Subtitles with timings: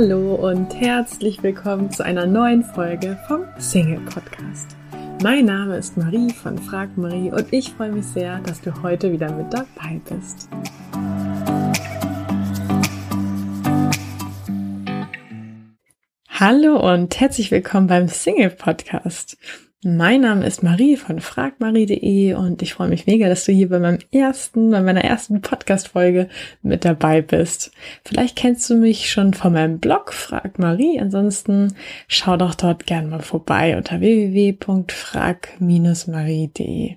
[0.00, 4.76] Hallo und herzlich willkommen zu einer neuen Folge vom Single Podcast.
[5.24, 9.10] Mein Name ist Marie von Frag Marie und ich freue mich sehr, dass du heute
[9.10, 10.48] wieder mit dabei bist.
[16.28, 19.36] Hallo und herzlich willkommen beim Single Podcast.
[19.84, 23.78] Mein Name ist Marie von fragmarie.de und ich freue mich mega, dass du hier bei
[23.78, 26.28] meinem ersten, bei meiner ersten Podcast-Folge
[26.62, 27.70] mit dabei bist.
[28.04, 30.98] Vielleicht kennst du mich schon von meinem Blog Frag Marie.
[30.98, 31.76] Ansonsten
[32.08, 36.96] schau doch dort gerne mal vorbei unter www.frag-marie.de.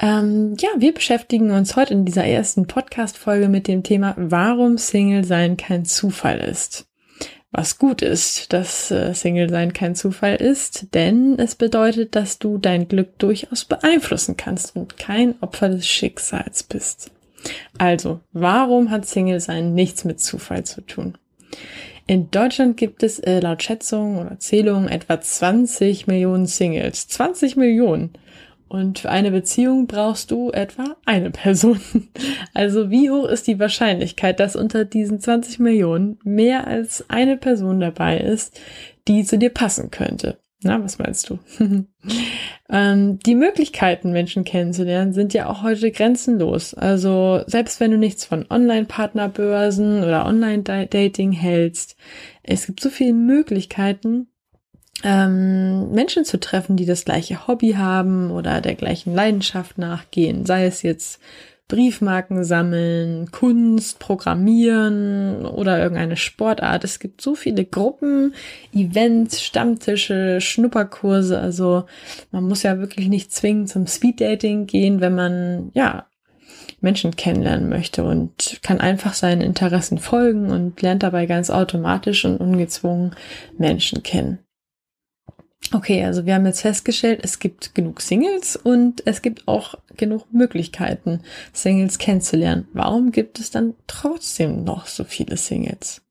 [0.00, 5.24] Ähm, ja, wir beschäftigen uns heute in dieser ersten Podcast-Folge mit dem Thema, warum Single
[5.24, 6.87] sein kein Zufall ist
[7.50, 12.88] was gut ist, dass äh, Single-Sein kein Zufall ist, denn es bedeutet, dass du dein
[12.88, 17.10] Glück durchaus beeinflussen kannst und kein Opfer des Schicksals bist.
[17.78, 21.16] Also, warum hat Single-Sein nichts mit Zufall zu tun?
[22.06, 27.08] In Deutschland gibt es äh, laut Schätzungen oder Zählungen etwa 20 Millionen Singles.
[27.08, 28.10] 20 Millionen!
[28.68, 31.80] Und für eine Beziehung brauchst du etwa eine Person.
[32.54, 37.80] Also wie hoch ist die Wahrscheinlichkeit, dass unter diesen 20 Millionen mehr als eine Person
[37.80, 38.60] dabei ist,
[39.06, 40.38] die zu dir passen könnte?
[40.62, 41.38] Na, was meinst du?
[42.68, 46.74] ähm, die Möglichkeiten, Menschen kennenzulernen, sind ja auch heute grenzenlos.
[46.74, 51.96] Also selbst wenn du nichts von Online-Partnerbörsen oder Online-Dating hältst,
[52.42, 54.28] es gibt so viele Möglichkeiten,
[55.04, 60.66] ähm, Menschen zu treffen, die das gleiche Hobby haben oder der gleichen Leidenschaft nachgehen, sei
[60.66, 61.20] es jetzt
[61.68, 66.82] Briefmarken sammeln, Kunst, Programmieren oder irgendeine Sportart.
[66.82, 68.34] Es gibt so viele Gruppen,
[68.72, 71.38] Events, Stammtische, Schnupperkurse.
[71.38, 71.84] Also
[72.32, 76.06] man muss ja wirklich nicht zwingend zum Speeddating gehen, wenn man ja
[76.80, 82.38] Menschen kennenlernen möchte und kann einfach seinen Interessen folgen und lernt dabei ganz automatisch und
[82.38, 83.14] ungezwungen
[83.58, 84.38] Menschen kennen.
[85.70, 90.32] Okay, also wir haben jetzt festgestellt, es gibt genug Singles und es gibt auch genug
[90.32, 91.20] Möglichkeiten,
[91.52, 92.68] Singles kennenzulernen.
[92.72, 96.02] Warum gibt es dann trotzdem noch so viele Singles?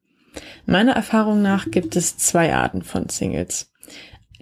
[0.68, 3.72] Meiner Erfahrung nach gibt es zwei Arten von Singles.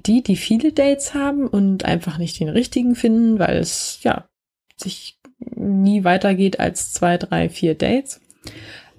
[0.06, 4.28] Die, die viele Dates haben und einfach nicht den richtigen finden, weil es ja
[4.76, 5.18] sich
[5.56, 8.20] nie weitergeht als zwei, drei, vier Dates.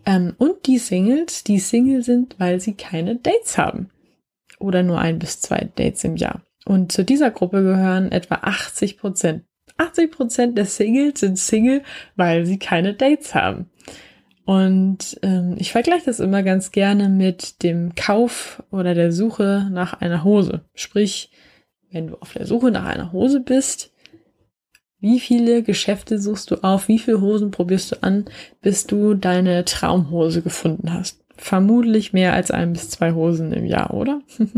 [0.07, 3.91] Ähm, und die Singles, die Single sind, weil sie keine Dates haben
[4.59, 6.43] oder nur ein bis zwei Dates im Jahr.
[6.65, 9.45] Und zu dieser Gruppe gehören etwa 80 Prozent.
[9.79, 11.83] 80 Prozent der Singles sind Single,
[12.17, 13.71] weil sie keine Dates haben.
[14.45, 19.95] Und ähm, ich vergleiche das immer ganz gerne mit dem Kauf oder der Suche nach
[19.95, 20.65] einer Hose.
[20.75, 21.31] Sprich,
[21.91, 23.93] wenn du auf der Suche nach einer Hose bist,
[25.01, 28.27] wie viele Geschäfte suchst du auf, wie viele Hosen probierst du an,
[28.63, 31.26] bis du deine Traumhose gefunden hast?
[31.37, 34.21] Vermutlich mehr als ein bis zwei Hosen im Jahr, oder?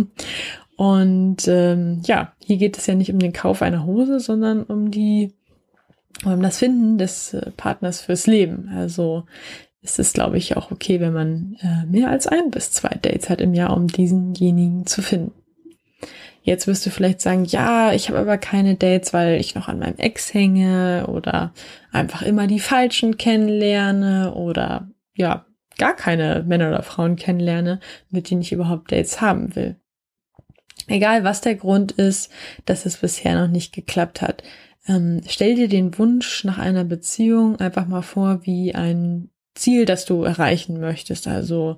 [0.77, 4.93] Und ähm, ja, hier geht es ja nicht um den Kauf einer Hose, sondern um
[4.93, 5.35] die,
[6.25, 8.71] um das Finden des äh, Partners fürs Leben.
[8.75, 9.25] Also
[9.83, 13.29] ist es, glaube ich, auch okay, wenn man äh, mehr als ein bis zwei Dates
[13.29, 15.33] hat im Jahr, um diesenjenigen zu finden.
[16.43, 19.81] Jetzt wirst du vielleicht sagen, ja, ich habe aber keine Dates, weil ich noch an
[19.81, 21.53] meinem Ex hänge oder
[21.93, 25.45] einfach immer die Falschen kennenlerne oder ja,
[25.79, 27.81] gar keine Männer oder Frauen kennenlerne,
[28.11, 29.77] mit denen ich überhaupt Dates haben will.
[30.87, 32.31] Egal was der Grund ist,
[32.65, 34.43] dass es bisher noch nicht geklappt hat.
[34.87, 40.05] Ähm, stell dir den Wunsch nach einer Beziehung einfach mal vor wie ein Ziel, das
[40.05, 41.27] du erreichen möchtest.
[41.29, 41.77] Also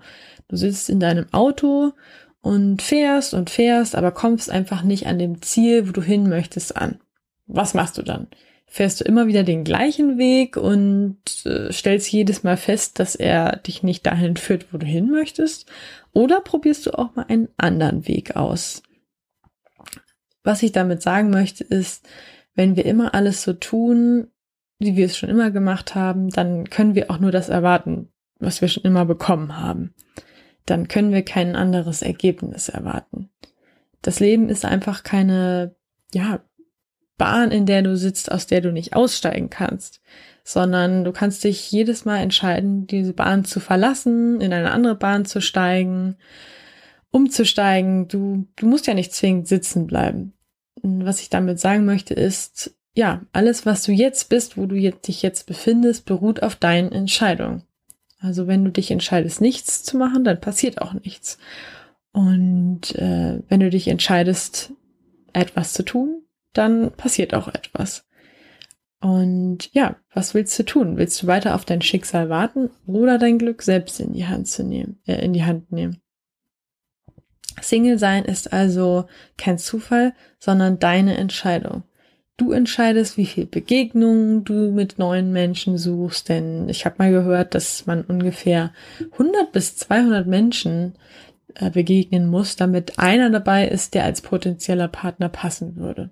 [0.49, 1.93] du sitzt in deinem Auto
[2.41, 6.77] und fährst und fährst, aber kommst einfach nicht an dem Ziel, wo du hin möchtest,
[6.77, 7.01] an.
[7.47, 8.29] Was machst du dann?
[8.73, 13.57] Fährst du immer wieder den gleichen Weg und äh, stellst jedes Mal fest, dass er
[13.57, 15.69] dich nicht dahin führt, wo du hin möchtest?
[16.13, 18.85] Oder probierst du auch mal einen anderen Weg aus?
[20.45, 22.09] Was ich damit sagen möchte, ist,
[22.55, 24.29] wenn wir immer alles so tun,
[24.79, 28.09] wie wir es schon immer gemacht haben, dann können wir auch nur das erwarten,
[28.39, 29.95] was wir schon immer bekommen haben.
[30.65, 33.31] Dann können wir kein anderes Ergebnis erwarten.
[34.01, 35.75] Das Leben ist einfach keine,
[36.15, 36.41] ja,
[37.21, 40.01] Bahn, in der du sitzt, aus der du nicht aussteigen kannst,
[40.43, 45.27] sondern du kannst dich jedes Mal entscheiden, diese Bahn zu verlassen, in eine andere Bahn
[45.27, 46.17] zu steigen,
[47.11, 48.09] umzusteigen.
[48.09, 50.33] Du, du musst ja nicht zwingend sitzen bleiben.
[50.83, 55.07] was ich damit sagen möchte, ist, ja, alles, was du jetzt bist, wo du jetzt,
[55.07, 57.65] dich jetzt befindest, beruht auf deinen Entscheidungen.
[58.19, 61.37] Also wenn du dich entscheidest, nichts zu machen, dann passiert auch nichts.
[62.13, 64.73] Und äh, wenn du dich entscheidest,
[65.35, 68.07] etwas zu tun, dann passiert auch etwas.
[69.01, 70.99] Und ja, was willst du tun?
[70.99, 74.63] Willst du weiter auf dein Schicksal warten oder dein Glück selbst in die Hand zu
[74.63, 76.03] nehmen, äh, in die Hand nehmen?
[77.63, 79.07] Single sein ist also
[79.37, 81.83] kein Zufall, sondern deine Entscheidung.
[82.37, 87.55] Du entscheidest, wie viel Begegnungen du mit neuen Menschen suchst, denn ich habe mal gehört,
[87.55, 88.73] dass man ungefähr
[89.13, 90.95] 100 bis 200 Menschen
[91.55, 96.11] äh, begegnen muss, damit einer dabei ist, der als potenzieller Partner passen würde.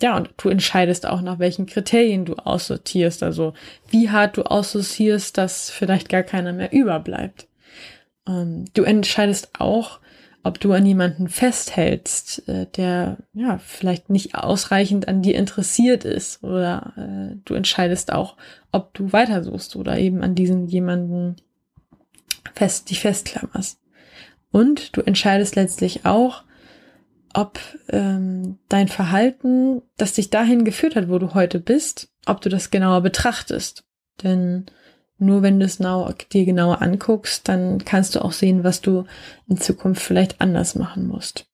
[0.00, 3.54] Ja, und du entscheidest auch, nach welchen Kriterien du aussortierst, also
[3.90, 7.46] wie hart du aussortierst, dass vielleicht gar keiner mehr überbleibt.
[8.26, 10.00] Ähm, du entscheidest auch,
[10.44, 16.42] ob du an jemanden festhältst, äh, der ja vielleicht nicht ausreichend an dir interessiert ist,
[16.42, 18.36] oder äh, du entscheidest auch,
[18.72, 21.36] ob du weitersuchst oder eben an diesen jemanden
[22.54, 23.78] fest dich festklammerst.
[24.50, 26.42] Und du entscheidest letztlich auch,
[27.34, 27.58] ob
[27.88, 32.70] ähm, dein Verhalten, das dich dahin geführt hat, wo du heute bist, ob du das
[32.70, 33.84] genauer betrachtest.
[34.22, 34.66] Denn
[35.18, 39.04] nur wenn du es genau, dir genauer anguckst, dann kannst du auch sehen, was du
[39.48, 41.46] in Zukunft vielleicht anders machen musst.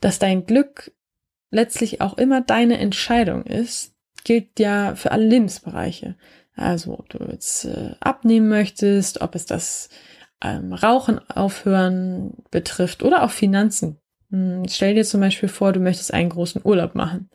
[0.00, 0.92] Dass dein Glück
[1.50, 6.16] letztlich auch immer deine Entscheidung ist, gilt ja für alle Lebensbereiche.
[6.56, 9.88] Also ob du jetzt äh, abnehmen möchtest, ob es das
[10.42, 14.00] ähm, Rauchen aufhören betrifft oder auch Finanzen.
[14.30, 17.30] Hm, stell dir zum Beispiel vor, du möchtest einen großen Urlaub machen.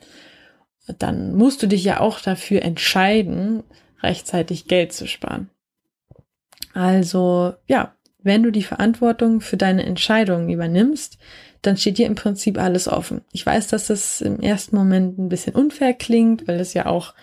[0.99, 3.63] Dann musst du dich ja auch dafür entscheiden,
[4.01, 5.49] rechtzeitig Geld zu sparen.
[6.73, 11.17] Also ja, wenn du die Verantwortung für deine Entscheidungen übernimmst,
[11.61, 13.21] dann steht dir im Prinzip alles offen.
[13.31, 17.13] Ich weiß, dass das im ersten Moment ein bisschen unfair klingt, weil es ja auch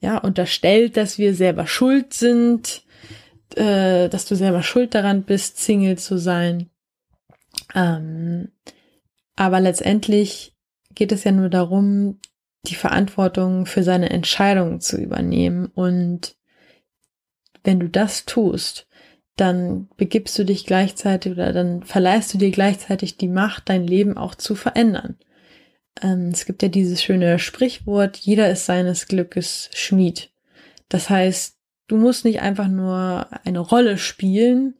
[0.00, 2.84] ja unterstellt, dass wir selber schuld sind
[3.56, 6.70] äh, dass du selber schuld daran bist, Single zu sein.
[7.74, 8.48] Ähm,
[9.40, 10.54] aber letztendlich
[10.94, 12.18] geht es ja nur darum,
[12.66, 15.64] die Verantwortung für seine Entscheidungen zu übernehmen.
[15.74, 16.36] Und
[17.64, 18.86] wenn du das tust,
[19.36, 24.18] dann begibst du dich gleichzeitig oder dann verleihst du dir gleichzeitig die Macht, dein Leben
[24.18, 25.16] auch zu verändern.
[26.02, 30.30] Ähm, es gibt ja dieses schöne Sprichwort, jeder ist seines Glückes Schmied.
[30.90, 31.56] Das heißt,
[31.90, 34.74] Du musst nicht einfach nur eine Rolle spielen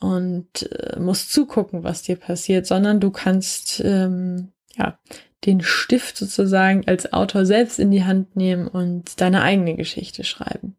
[0.00, 4.98] und äh, musst zugucken, was dir passiert, sondern du kannst ähm, ja
[5.44, 10.76] den Stift sozusagen als Autor selbst in die Hand nehmen und deine eigene Geschichte schreiben.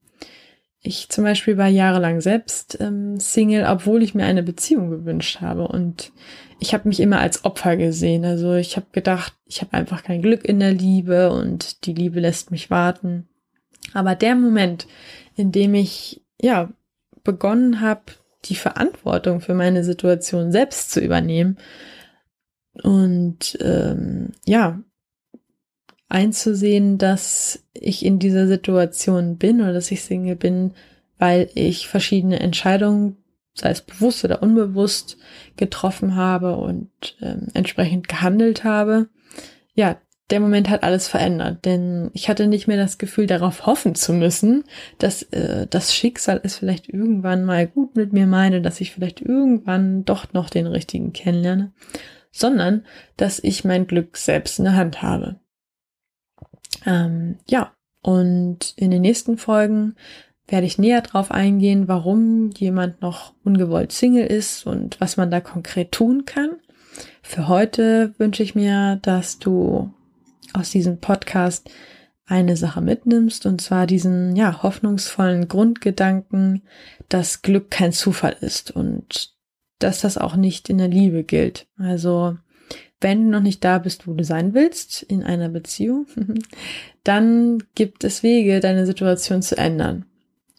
[0.82, 5.68] Ich zum Beispiel war jahrelang selbst ähm, Single, obwohl ich mir eine Beziehung gewünscht habe.
[5.68, 6.14] Und
[6.60, 8.24] ich habe mich immer als Opfer gesehen.
[8.24, 12.22] Also ich habe gedacht, ich habe einfach kein Glück in der Liebe und die Liebe
[12.22, 13.28] lässt mich warten.
[13.94, 14.88] Aber der Moment,
[15.36, 16.70] in dem ich ja
[17.24, 18.04] begonnen habe,
[18.46, 21.58] die Verantwortung für meine Situation selbst zu übernehmen
[22.84, 24.82] und ähm, ja
[26.10, 30.74] einzusehen, dass ich in dieser Situation bin oder dass ich Single bin,
[31.20, 33.18] weil ich verschiedene Entscheidungen,
[33.54, 35.18] sei es bewusst oder unbewusst,
[35.56, 36.90] getroffen habe und
[37.22, 39.10] ähm, entsprechend gehandelt habe.
[39.76, 39.98] Ja,
[40.30, 44.14] der Moment hat alles verändert, denn ich hatte nicht mehr das Gefühl, darauf hoffen zu
[44.14, 44.64] müssen,
[45.00, 49.22] dass äh, das Schicksal es vielleicht irgendwann mal gut mit mir meine, dass ich vielleicht
[49.22, 51.72] irgendwann doch noch den richtigen kennenlerne,
[52.32, 52.86] sondern
[53.18, 55.40] dass ich mein Glück selbst in der Hand habe.
[56.86, 59.96] Ähm, ja, und in den nächsten Folgen
[60.48, 65.42] werde ich näher drauf eingehen, warum jemand noch ungewollt Single ist und was man da
[65.42, 66.52] konkret tun kann.
[67.22, 69.94] Für heute wünsche ich mir, dass du
[70.54, 71.70] aus diesem Podcast
[72.26, 76.62] eine Sache mitnimmst, und zwar diesen, ja, hoffnungsvollen Grundgedanken,
[77.10, 79.34] dass Glück kein Zufall ist und
[79.80, 81.68] dass das auch nicht in der Liebe gilt.
[81.78, 82.38] Also,
[83.02, 86.06] wenn du noch nicht da bist, wo du sein willst, in einer Beziehung,
[87.04, 90.06] dann gibt es Wege, deine Situation zu ändern.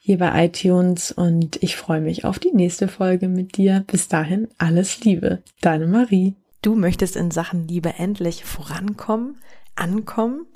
[0.01, 3.85] hier bei iTunes und ich freue mich auf die nächste Folge mit dir.
[3.87, 5.43] Bis dahin alles Liebe.
[5.63, 6.35] Deine Marie.
[6.61, 9.39] Du möchtest in Sachen Liebe endlich vorankommen,
[9.77, 10.47] ankommen?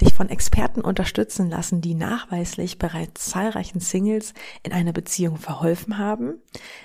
[0.00, 6.34] dich von Experten unterstützen lassen, die nachweislich bereits zahlreichen Singles in einer Beziehung verholfen haben,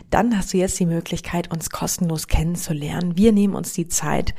[0.09, 3.17] dann hast du jetzt die Möglichkeit, uns kostenlos kennenzulernen.
[3.17, 4.33] Wir nehmen uns die Zeit,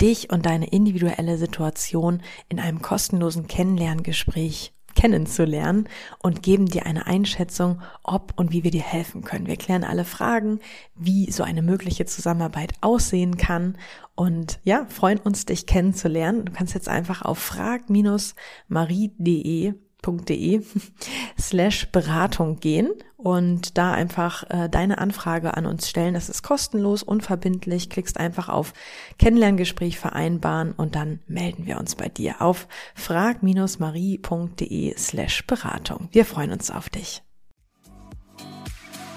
[0.00, 5.88] dich und deine individuelle Situation in einem kostenlosen Kennenlerngespräch kennenzulernen
[6.18, 9.46] und geben dir eine Einschätzung, ob und wie wir dir helfen können.
[9.46, 10.58] Wir klären alle Fragen,
[10.96, 13.78] wie so eine mögliche Zusammenarbeit aussehen kann
[14.16, 16.46] und ja, freuen uns, dich kennenzulernen.
[16.46, 20.62] Du kannst jetzt einfach auf frag-marie.de www.de
[21.38, 26.14] slash Beratung gehen und da einfach äh, deine Anfrage an uns stellen.
[26.14, 27.90] Das ist kostenlos, unverbindlich.
[27.90, 28.72] Klickst einfach auf
[29.18, 36.08] Kennenlerngespräch vereinbaren und dann melden wir uns bei dir auf frag-marie.de slash Beratung.
[36.12, 37.22] Wir freuen uns auf dich.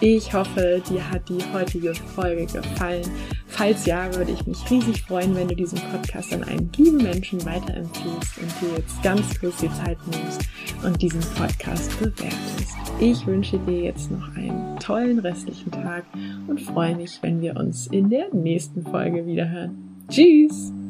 [0.04, 3.04] Ich hoffe, dir hat die heutige Folge gefallen.
[3.46, 7.46] Falls ja, würde ich mich riesig freuen, wenn du diesen Podcast an einen lieben Menschen
[7.46, 10.42] weiterempfiehlst und dir jetzt ganz kurz die Zeit nimmst
[10.84, 12.76] und diesen Podcast bewertest.
[13.00, 16.06] Ich wünsche dir jetzt noch einen tollen restlichen Tag
[16.48, 20.04] und freue mich, wenn wir uns in der nächsten Folge wiederhören.
[20.10, 20.81] Tschüss!